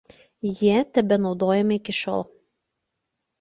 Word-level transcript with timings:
Jie 0.59 0.77
tebenaudojami 0.95 1.77
iki 1.81 1.93
šiol. 1.99 2.25